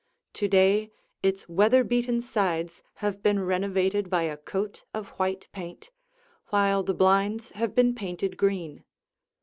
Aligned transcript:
To 0.33 0.47
day 0.47 0.89
its 1.21 1.47
weather 1.47 1.83
beaten 1.83 2.21
sides 2.21 2.81
have 3.05 3.21
been 3.21 3.39
renovated 3.43 4.09
by 4.09 4.23
a 4.23 4.35
coat 4.35 4.81
of 4.95 5.09
white 5.19 5.47
paint, 5.51 5.91
while 6.47 6.81
the 6.81 6.95
blinds 6.95 7.51
have 7.51 7.75
been 7.75 7.93
painted 7.93 8.35
green. 8.35 8.83